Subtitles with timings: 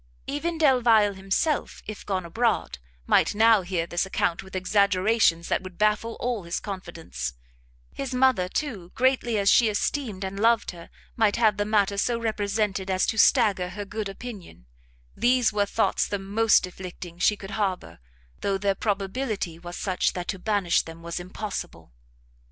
[0.25, 5.77] Even Delvile himself, if gone abroad, might now hear this account with exaggerations that would
[5.77, 7.33] baffle all his confidence:
[7.93, 12.17] his mother, too, greatly as she esteemed and loved her, might have the matter so
[12.19, 14.65] represented as to stagger her good opinion;
[15.15, 17.99] these were thoughts the most afflicting she could harbour,
[18.39, 21.93] though their probability was such that to banish them was impossible.